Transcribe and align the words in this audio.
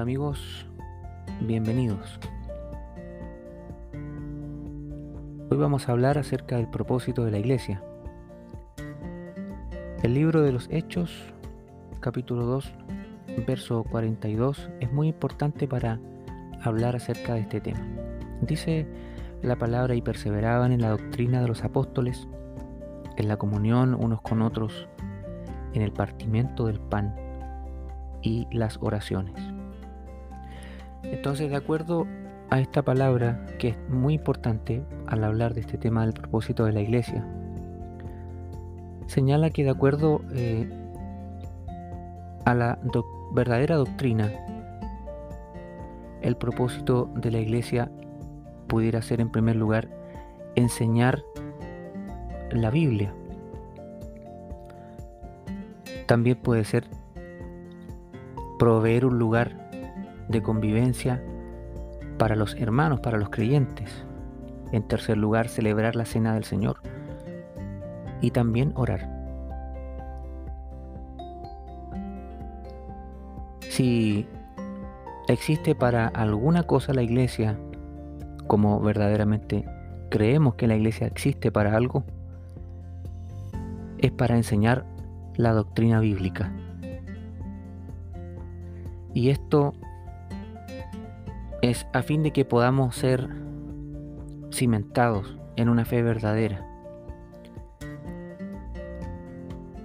Amigos, 0.00 0.64
bienvenidos. 1.42 2.18
Hoy 5.50 5.58
vamos 5.58 5.88
a 5.88 5.92
hablar 5.92 6.16
acerca 6.16 6.56
del 6.56 6.70
propósito 6.70 7.22
de 7.22 7.30
la 7.30 7.38
iglesia. 7.38 7.82
El 10.02 10.14
libro 10.14 10.40
de 10.40 10.52
los 10.52 10.68
Hechos, 10.70 11.12
capítulo 12.00 12.46
2, 12.46 12.72
verso 13.46 13.84
42, 13.90 14.70
es 14.80 14.90
muy 14.90 15.08
importante 15.08 15.68
para 15.68 16.00
hablar 16.62 16.96
acerca 16.96 17.34
de 17.34 17.40
este 17.40 17.60
tema. 17.60 17.86
Dice 18.40 18.86
la 19.42 19.56
palabra 19.56 19.94
y 19.94 20.00
perseveraban 20.00 20.72
en 20.72 20.80
la 20.80 20.88
doctrina 20.88 21.42
de 21.42 21.48
los 21.48 21.62
apóstoles, 21.62 22.26
en 23.18 23.28
la 23.28 23.36
comunión 23.36 23.94
unos 23.94 24.22
con 24.22 24.40
otros, 24.40 24.88
en 25.74 25.82
el 25.82 25.92
partimiento 25.92 26.64
del 26.64 26.80
pan 26.80 27.14
y 28.22 28.48
las 28.50 28.78
oraciones. 28.80 29.59
Entonces, 31.02 31.50
de 31.50 31.56
acuerdo 31.56 32.06
a 32.50 32.60
esta 32.60 32.82
palabra, 32.82 33.46
que 33.58 33.68
es 33.68 33.76
muy 33.88 34.14
importante 34.14 34.84
al 35.06 35.24
hablar 35.24 35.54
de 35.54 35.60
este 35.60 35.78
tema 35.78 36.02
del 36.02 36.12
propósito 36.12 36.64
de 36.64 36.72
la 36.72 36.80
iglesia, 36.80 37.24
señala 39.06 39.50
que 39.50 39.64
de 39.64 39.70
acuerdo 39.70 40.20
eh, 40.32 40.68
a 42.44 42.54
la 42.54 42.78
verdadera 43.32 43.76
doctrina, 43.76 44.30
el 46.22 46.36
propósito 46.36 47.10
de 47.14 47.30
la 47.30 47.38
iglesia 47.38 47.90
pudiera 48.66 49.02
ser 49.02 49.20
en 49.20 49.30
primer 49.30 49.56
lugar 49.56 49.88
enseñar 50.54 51.22
la 52.50 52.70
Biblia. 52.70 53.12
También 56.06 56.36
puede 56.36 56.64
ser 56.64 56.84
proveer 58.58 59.06
un 59.06 59.18
lugar 59.18 59.69
de 60.30 60.42
convivencia 60.42 61.22
para 62.18 62.36
los 62.36 62.54
hermanos, 62.54 63.00
para 63.00 63.18
los 63.18 63.30
creyentes. 63.30 63.90
En 64.72 64.86
tercer 64.86 65.16
lugar, 65.16 65.48
celebrar 65.48 65.96
la 65.96 66.04
cena 66.04 66.34
del 66.34 66.44
Señor. 66.44 66.80
Y 68.20 68.30
también 68.30 68.72
orar. 68.76 69.08
Si 73.68 74.26
existe 75.26 75.74
para 75.74 76.08
alguna 76.08 76.64
cosa 76.64 76.92
la 76.92 77.02
iglesia, 77.02 77.58
como 78.46 78.80
verdaderamente 78.80 79.64
creemos 80.10 80.54
que 80.54 80.66
la 80.66 80.76
iglesia 80.76 81.06
existe 81.06 81.50
para 81.50 81.76
algo, 81.76 82.04
es 83.98 84.12
para 84.12 84.36
enseñar 84.36 84.84
la 85.36 85.52
doctrina 85.52 86.00
bíblica. 86.00 86.52
Y 89.14 89.30
esto 89.30 89.72
es 91.62 91.86
a 91.92 92.02
fin 92.02 92.22
de 92.22 92.32
que 92.32 92.44
podamos 92.44 92.96
ser 92.96 93.28
cimentados 94.50 95.36
en 95.56 95.68
una 95.68 95.84
fe 95.84 96.02
verdadera. 96.02 96.66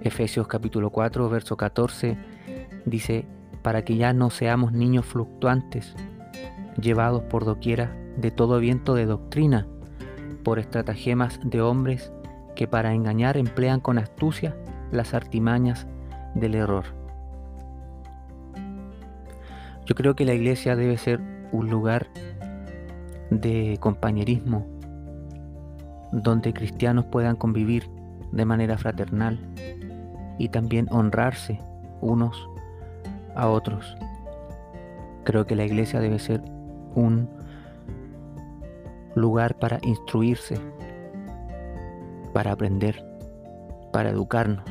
Efesios 0.00 0.46
capítulo 0.46 0.90
4, 0.90 1.28
verso 1.28 1.56
14 1.56 2.16
dice, 2.86 3.26
para 3.62 3.84
que 3.84 3.96
ya 3.96 4.12
no 4.12 4.30
seamos 4.30 4.72
niños 4.72 5.04
fluctuantes, 5.04 5.94
llevados 6.80 7.24
por 7.24 7.44
doquiera 7.44 7.94
de 8.16 8.30
todo 8.30 8.58
viento 8.58 8.94
de 8.94 9.04
doctrina, 9.04 9.66
por 10.44 10.58
estratagemas 10.58 11.40
de 11.44 11.60
hombres 11.60 12.12
que 12.54 12.66
para 12.66 12.94
engañar 12.94 13.36
emplean 13.36 13.80
con 13.80 13.98
astucia 13.98 14.56
las 14.92 15.12
artimañas 15.12 15.86
del 16.34 16.54
error. 16.54 16.84
Yo 19.84 19.94
creo 19.94 20.16
que 20.16 20.24
la 20.24 20.34
iglesia 20.34 20.74
debe 20.74 20.96
ser 20.96 21.35
un 21.52 21.70
lugar 21.70 22.08
de 23.30 23.76
compañerismo 23.80 24.66
donde 26.12 26.52
cristianos 26.52 27.04
puedan 27.06 27.36
convivir 27.36 27.88
de 28.32 28.44
manera 28.44 28.78
fraternal 28.78 29.38
y 30.38 30.48
también 30.48 30.86
honrarse 30.90 31.60
unos 32.00 32.48
a 33.34 33.48
otros. 33.48 33.96
Creo 35.24 35.46
que 35.46 35.56
la 35.56 35.64
iglesia 35.64 36.00
debe 36.00 36.18
ser 36.18 36.42
un 36.94 37.28
lugar 39.14 39.58
para 39.58 39.78
instruirse, 39.82 40.58
para 42.32 42.52
aprender, 42.52 43.04
para 43.92 44.10
educarnos. 44.10 44.64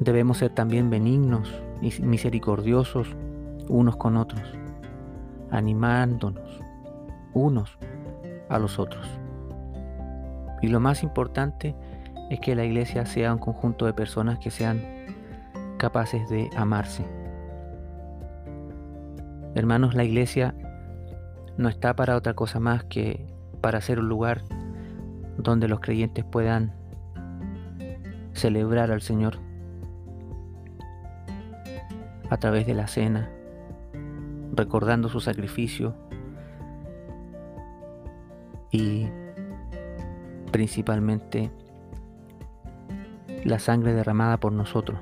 Debemos 0.00 0.38
ser 0.38 0.50
también 0.50 0.90
benignos 0.90 1.63
misericordiosos 2.00 3.08
unos 3.68 3.96
con 3.96 4.16
otros, 4.16 4.42
animándonos 5.50 6.60
unos 7.32 7.78
a 8.48 8.58
los 8.58 8.78
otros. 8.78 9.06
Y 10.62 10.68
lo 10.68 10.80
más 10.80 11.02
importante 11.02 11.74
es 12.30 12.40
que 12.40 12.54
la 12.54 12.64
iglesia 12.64 13.04
sea 13.04 13.32
un 13.32 13.38
conjunto 13.38 13.86
de 13.86 13.92
personas 13.92 14.38
que 14.38 14.50
sean 14.50 14.80
capaces 15.78 16.28
de 16.28 16.48
amarse. 16.56 17.04
Hermanos, 19.54 19.94
la 19.94 20.04
iglesia 20.04 20.54
no 21.56 21.68
está 21.68 21.94
para 21.94 22.16
otra 22.16 22.34
cosa 22.34 22.60
más 22.60 22.84
que 22.84 23.26
para 23.60 23.80
ser 23.80 24.00
un 24.00 24.08
lugar 24.08 24.42
donde 25.36 25.68
los 25.68 25.80
creyentes 25.80 26.24
puedan 26.24 26.72
celebrar 28.32 28.90
al 28.90 29.00
Señor 29.00 29.38
a 32.34 32.36
través 32.36 32.66
de 32.66 32.74
la 32.74 32.88
cena, 32.88 33.30
recordando 34.52 35.08
su 35.08 35.20
sacrificio 35.20 35.94
y 38.72 39.06
principalmente 40.50 41.52
la 43.44 43.60
sangre 43.60 43.92
derramada 43.92 44.38
por 44.38 44.50
nosotros. 44.50 44.98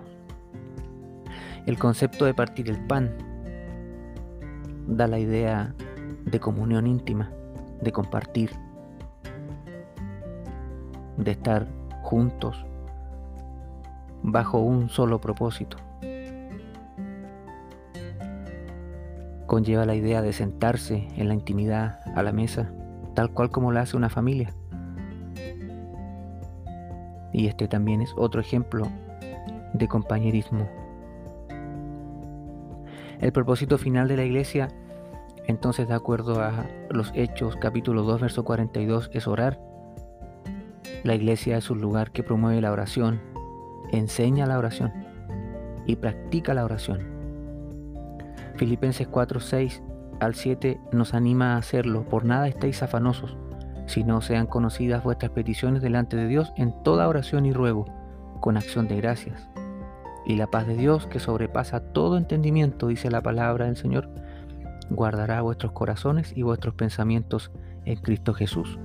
El 1.64 1.78
concepto 1.78 2.26
de 2.26 2.34
partir 2.34 2.68
el 2.68 2.86
pan 2.86 3.16
da 4.86 5.06
la 5.06 5.18
idea 5.18 5.74
de 6.26 6.38
comunión 6.38 6.86
íntima, 6.86 7.30
de 7.80 7.92
compartir, 7.92 8.50
de 11.16 11.30
estar 11.30 11.66
juntos 12.02 12.62
bajo 14.22 14.58
un 14.58 14.90
solo 14.90 15.18
propósito. 15.18 15.78
Conlleva 19.52 19.84
la 19.84 19.94
idea 19.94 20.22
de 20.22 20.32
sentarse 20.32 21.08
en 21.14 21.28
la 21.28 21.34
intimidad 21.34 22.00
a 22.16 22.22
la 22.22 22.32
mesa, 22.32 22.72
tal 23.12 23.30
cual 23.32 23.50
como 23.50 23.70
lo 23.70 23.80
hace 23.80 23.98
una 23.98 24.08
familia. 24.08 24.54
Y 27.34 27.48
este 27.48 27.68
también 27.68 28.00
es 28.00 28.14
otro 28.16 28.40
ejemplo 28.40 28.88
de 29.74 29.88
compañerismo. 29.88 30.66
El 33.20 33.30
propósito 33.32 33.76
final 33.76 34.08
de 34.08 34.16
la 34.16 34.24
iglesia, 34.24 34.68
entonces 35.46 35.86
de 35.86 35.94
acuerdo 35.96 36.40
a 36.40 36.64
los 36.88 37.12
Hechos 37.14 37.56
capítulo 37.56 38.04
2 38.04 38.22
verso 38.22 38.44
42, 38.44 39.10
es 39.12 39.26
orar. 39.28 39.60
La 41.04 41.14
iglesia 41.14 41.58
es 41.58 41.68
un 41.68 41.82
lugar 41.82 42.10
que 42.12 42.22
promueve 42.22 42.62
la 42.62 42.72
oración, 42.72 43.20
enseña 43.90 44.46
la 44.46 44.56
oración 44.56 44.94
y 45.84 45.96
practica 45.96 46.54
la 46.54 46.64
oración. 46.64 47.11
Filipenses 48.62 49.08
4, 49.08 49.40
6 49.40 49.82
al 50.20 50.36
7 50.36 50.80
nos 50.92 51.14
anima 51.14 51.54
a 51.54 51.56
hacerlo. 51.56 52.04
Por 52.08 52.24
nada 52.24 52.46
estéis 52.46 52.80
afanosos, 52.84 53.36
sino 53.86 54.20
sean 54.20 54.46
conocidas 54.46 55.02
vuestras 55.02 55.32
peticiones 55.32 55.82
delante 55.82 56.16
de 56.16 56.28
Dios 56.28 56.52
en 56.56 56.72
toda 56.84 57.08
oración 57.08 57.44
y 57.44 57.52
ruego, 57.52 57.86
con 58.38 58.56
acción 58.56 58.86
de 58.86 58.98
gracias. 58.98 59.48
Y 60.24 60.36
la 60.36 60.46
paz 60.46 60.68
de 60.68 60.76
Dios, 60.76 61.08
que 61.08 61.18
sobrepasa 61.18 61.80
todo 61.80 62.16
entendimiento, 62.16 62.86
dice 62.86 63.10
la 63.10 63.20
palabra 63.20 63.64
del 63.64 63.76
Señor, 63.76 64.08
guardará 64.90 65.42
vuestros 65.42 65.72
corazones 65.72 66.32
y 66.36 66.42
vuestros 66.42 66.74
pensamientos 66.74 67.50
en 67.84 67.96
Cristo 67.96 68.32
Jesús. 68.32 68.78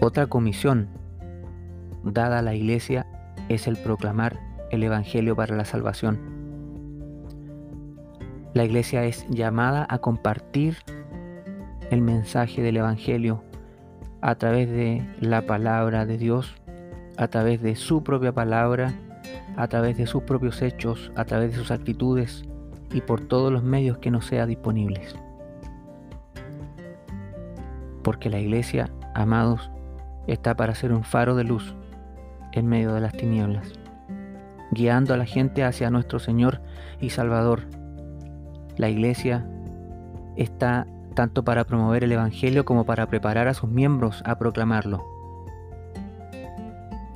Otra 0.00 0.28
comisión 0.28 0.86
dada 2.04 2.38
a 2.38 2.42
la 2.42 2.54
iglesia 2.54 3.08
es 3.48 3.66
el 3.66 3.76
proclamar 3.76 4.38
el 4.70 4.84
Evangelio 4.84 5.34
para 5.34 5.56
la 5.56 5.64
salvación 5.64 6.38
la 8.52 8.64
iglesia 8.64 9.04
es 9.04 9.26
llamada 9.28 9.86
a 9.88 9.98
compartir 9.98 10.76
el 11.90 12.02
mensaje 12.02 12.62
del 12.62 12.78
Evangelio 12.78 13.44
a 14.22 14.34
través 14.34 14.68
de 14.68 15.06
la 15.20 15.42
palabra 15.42 16.04
de 16.04 16.18
Dios, 16.18 16.54
a 17.16 17.28
través 17.28 17.62
de 17.62 17.76
su 17.76 18.02
propia 18.02 18.32
palabra, 18.32 18.92
a 19.56 19.68
través 19.68 19.96
de 19.96 20.06
sus 20.06 20.22
propios 20.24 20.62
hechos, 20.62 21.12
a 21.16 21.24
través 21.24 21.52
de 21.52 21.58
sus 21.58 21.70
actitudes 21.70 22.44
y 22.92 23.00
por 23.00 23.20
todos 23.20 23.52
los 23.52 23.62
medios 23.62 23.98
que 23.98 24.10
nos 24.10 24.26
sea 24.26 24.46
disponibles. 24.46 25.14
Porque 28.02 28.30
la 28.30 28.40
iglesia, 28.40 28.90
amados, 29.14 29.70
está 30.26 30.56
para 30.56 30.74
ser 30.74 30.92
un 30.92 31.04
faro 31.04 31.36
de 31.36 31.44
luz 31.44 31.74
en 32.52 32.66
medio 32.66 32.94
de 32.94 33.00
las 33.00 33.12
tinieblas. 33.12 33.72
guiando 34.72 35.14
a 35.14 35.16
la 35.16 35.26
gente 35.26 35.64
hacia 35.64 35.90
nuestro 35.90 36.20
Señor 36.20 36.60
y 37.00 37.10
Salvador. 37.10 37.79
La 38.76 38.88
iglesia 38.88 39.46
está 40.36 40.86
tanto 41.14 41.44
para 41.44 41.64
promover 41.64 42.04
el 42.04 42.12
Evangelio 42.12 42.64
como 42.64 42.84
para 42.84 43.06
preparar 43.06 43.48
a 43.48 43.54
sus 43.54 43.70
miembros 43.70 44.22
a 44.24 44.38
proclamarlo. 44.38 45.04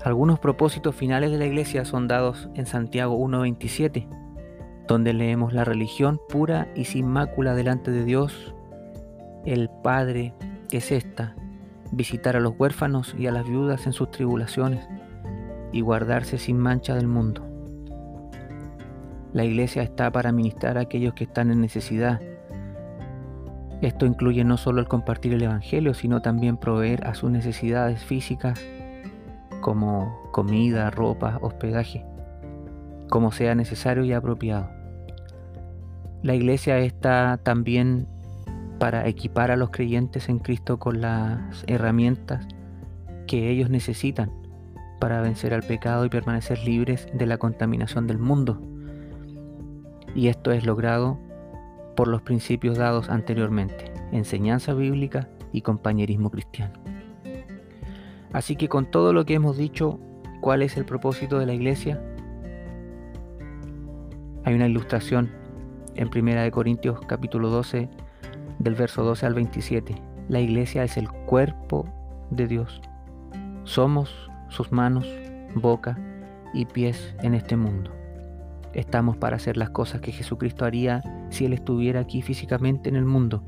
Algunos 0.05 0.39
propósitos 0.39 0.95
finales 0.95 1.31
de 1.31 1.39
la 1.39 1.47
iglesia 1.47 1.85
son 1.85 2.09
dados 2.09 2.51
en 2.55 2.67
Santiago 2.67 3.19
1.27, 3.19 4.07
donde 4.87 5.15
leemos 5.15 5.55
la 5.55 5.65
religión 5.65 6.21
pura 6.29 6.69
y 6.75 6.85
sin 6.85 7.09
mácula 7.09 7.55
delante 7.55 7.91
de 7.91 8.05
Dios, 8.05 8.55
el 9.47 9.71
Padre 9.83 10.35
es 10.71 10.93
esta, 10.93 11.35
visitar 11.93 12.37
a 12.37 12.41
los 12.41 12.55
huérfanos 12.59 13.15
y 13.19 13.27
a 13.27 13.33
las 13.33 13.49
viudas 13.49 13.87
en 13.87 13.93
sus 13.93 14.11
tribulaciones 14.11 14.87
y 15.73 15.81
guardarse 15.81 16.39
sin 16.39 16.59
mancha 16.59 16.95
del 16.95 17.07
mundo. 17.07 17.54
La 19.35 19.45
iglesia 19.45 19.83
está 19.83 20.13
para 20.13 20.31
ministrar 20.31 20.79
a 20.79 20.83
aquellos 20.83 21.15
que 21.15 21.25
están 21.25 21.51
en 21.51 21.61
necesidad. 21.61 22.21
Esto 23.83 24.07
incluye 24.07 24.45
no 24.45 24.57
solo 24.57 24.81
el 24.81 24.87
compartir 24.87 25.35
el 25.35 25.43
Evangelio, 25.43 25.93
sino 25.93 26.23
también 26.23 26.57
proveer 26.57 27.05
a 27.05 27.17
sus 27.17 27.33
necesidades 27.33 28.05
físicas, 28.05 28.65
como 29.61 30.23
comida, 30.31 30.89
ropa, 30.91 31.41
hospedaje, 31.43 32.07
como 33.11 33.33
sea 33.33 33.57
necesario 33.57 34.05
y 34.05 34.13
apropiado. 34.13 34.71
La 36.23 36.37
iglesia 36.37 36.79
está 36.79 37.41
también 37.43 38.07
para 38.79 39.09
equipar 39.09 39.51
a 39.51 39.57
los 39.57 39.71
creyentes 39.71 40.29
en 40.29 40.39
Cristo 40.39 40.79
con 40.79 41.01
las 41.01 41.65
herramientas 41.67 42.47
que 43.27 43.51
ellos 43.51 43.69
necesitan 43.69 44.31
para 45.01 45.21
vencer 45.21 45.55
al 45.55 45.65
pecado 45.65 46.05
y 46.05 46.09
permanecer 46.09 46.61
libres 46.61 47.09
de 47.13 47.27
la 47.27 47.37
contaminación 47.37 48.07
del 48.07 48.19
mundo. 48.19 48.61
Y 50.15 50.29
esto 50.29 50.53
es 50.53 50.65
logrado 50.65 51.19
por 51.97 52.09
los 52.09 52.23
principios 52.23 52.79
dados 52.79 53.09
anteriormente, 53.09 53.93
enseñanza 54.13 54.75
bíblica 54.75 55.29
y 55.53 55.63
compañerismo 55.63 56.31
cristiano. 56.31 56.75
Así 58.33 58.57
que 58.57 58.69
con 58.69 58.91
todo 58.91 59.13
lo 59.13 59.25
que 59.25 59.35
hemos 59.35 59.57
dicho, 59.57 60.01
¿cuál 60.41 60.63
es 60.63 60.77
el 60.77 60.85
propósito 60.85 61.39
de 61.39 61.47
la 61.47 61.55
iglesia? 61.55 62.03
Hay 64.45 64.55
una 64.55 64.67
ilustración 64.67 65.31
en 65.95 66.11
1 66.15 66.51
Corintios 66.51 67.01
capítulo 67.07 67.49
12 67.49 67.89
del 68.59 68.75
verso 68.75 69.05
12 69.05 69.27
al 69.27 69.35
27. 69.35 69.95
La 70.29 70.41
iglesia 70.41 70.85
es 70.85 70.97
el 70.97 71.09
cuerpo 71.09 71.87
de 72.31 72.47
Dios. 72.47 72.81
Somos 73.65 74.31
sus 74.49 74.73
manos, 74.73 75.07
boca 75.55 75.99
y 76.53 76.67
pies 76.67 77.15
en 77.23 77.35
este 77.35 77.57
mundo. 77.57 78.04
Estamos 78.75 79.17
para 79.17 79.37
hacer 79.37 79.57
las 79.57 79.71
cosas 79.71 80.01
que 80.01 80.13
Jesucristo 80.13 80.65
haría 80.65 81.03
si 81.31 81.45
Él 81.45 81.53
estuviera 81.53 82.01
aquí 82.01 82.23
físicamente 82.23 82.89
en 82.89 82.97
el 82.97 83.05
mundo. 83.05 83.45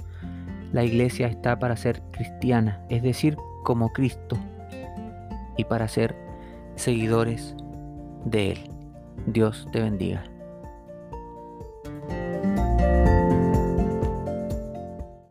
La 0.72 0.84
iglesia 0.84 1.26
está 1.26 1.58
para 1.58 1.76
ser 1.76 2.02
cristiana, 2.12 2.80
es 2.88 3.02
decir, 3.02 3.36
como 3.64 3.92
Cristo, 3.92 4.36
y 5.56 5.64
para 5.64 5.88
ser 5.88 6.16
seguidores 6.76 7.56
de 8.24 8.52
Él. 8.52 8.58
Dios 9.26 9.66
te 9.72 9.80
bendiga. 9.80 10.35